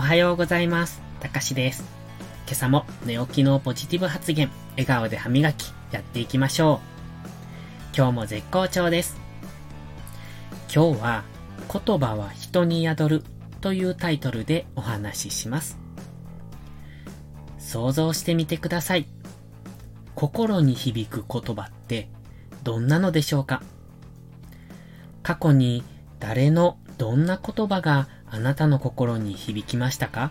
[0.00, 1.02] おはようございます。
[1.20, 1.84] たかしです。
[2.46, 6.80] 今朝も寝起きのポジティブ発言、笑顔で歯磨き、やっていきましょ
[7.22, 7.28] う。
[7.94, 9.20] 今日も絶好調です。
[10.74, 11.24] 今日は、
[11.70, 13.24] 言葉は人に宿る
[13.60, 15.76] というタイトルでお話しします。
[17.58, 19.06] 想像してみてください。
[20.14, 22.08] 心に響く言葉って
[22.64, 23.62] どんなのでしょうか？
[25.22, 25.84] 過去に
[26.18, 30.30] 誰のどんな言葉があなたの心に響きましたか？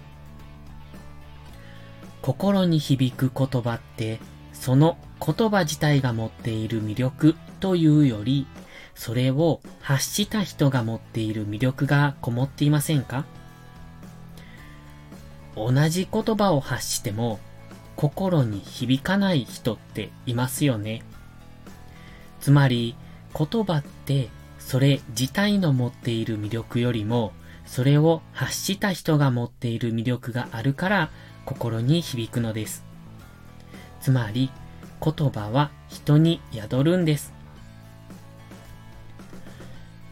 [2.21, 4.19] 心に響く言葉って
[4.53, 8.47] その言葉自体が持っている魅力というより
[8.95, 13.25] それを発した人が持っている魅力がこもっていませんか？
[15.55, 17.39] 同じ言葉を発しても
[17.95, 21.03] 心に響かない人っていますよね。
[22.39, 22.95] つまり
[23.37, 27.33] 言葉ってそれ自体の持っている魅力よりも
[27.69, 31.11] それを発した人が持っている魅力があるから
[31.45, 32.83] 心に響くのです。
[34.01, 34.49] つまり
[34.99, 37.31] 言葉は人に宿るんです。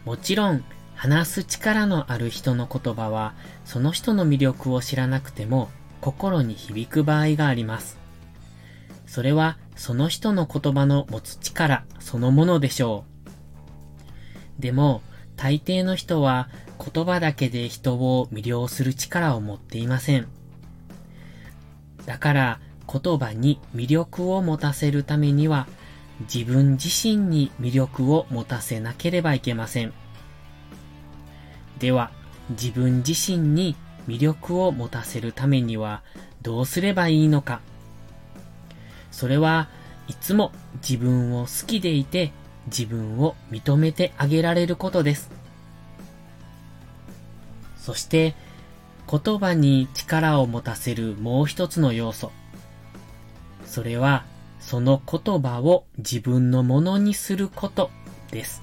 [0.04, 0.64] もちろん
[0.94, 5.68] 話す力のある人の言葉はその人の魅力を知らなくても
[6.00, 7.98] 心に響く場合があります。
[9.04, 13.04] それはその人の言葉の持つ力そのものでしょ
[14.58, 14.62] う。
[14.62, 15.02] でも
[15.36, 20.28] 大抵の人は言葉だけで人を魅了する力を持っていません。
[22.06, 25.66] だから言葉に魅力を持たせるためには
[26.32, 29.92] 自分自身に魅力を持たせなければいけません。
[31.78, 32.10] では
[32.50, 33.76] 自分自身に
[34.08, 36.02] 魅力を持たせるためには
[36.40, 37.60] どうすればいいのか。
[39.10, 39.68] それは
[40.06, 42.32] いつも自分を好きでいて
[42.66, 45.37] 自分を認めてあげられることです。
[47.88, 48.34] そして
[49.10, 52.32] 言葉に力を持たせるもう一つの要素。
[53.64, 54.26] それは
[54.60, 57.88] その言葉を自分のものにすること
[58.30, 58.62] です。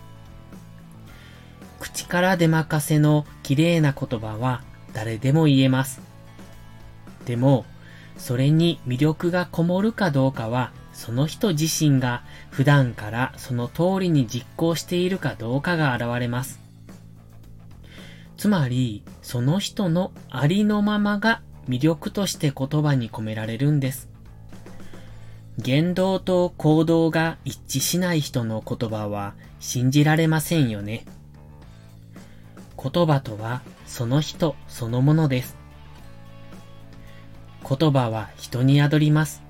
[1.79, 4.61] 口から出まかせの綺麗な言葉は
[4.93, 6.01] 誰でも言えます。
[7.25, 7.65] でも、
[8.17, 16.64] それに魅力がこもるかどうかは、その人自身が普段からその通りに実行しているかどうかが現れます。
[18.37, 24.09] つまり、その人のありのままが魅力として言葉に込められるんです。
[25.57, 31.05] 言動と行動が一致しない人の言葉は信じられませんよね。
[32.77, 35.57] 言葉とはその人そのものです。
[37.67, 39.43] 言葉は人に宿ります。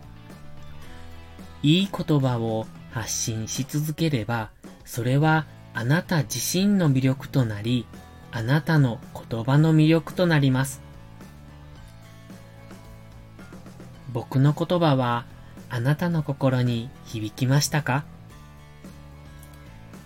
[1.63, 4.52] いい言葉を発信し続ければ、
[4.85, 7.88] それはあなた自身の魅力となり、
[8.38, 10.81] あなたの言葉の魅力となります。
[14.12, 15.25] 僕の言葉は
[15.69, 18.03] あなたの心に響きましたか？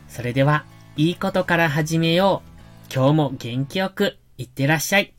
[0.07, 2.93] それでは、いいことから始めよう。
[2.93, 5.15] 今日も元気よくいってらっしゃい。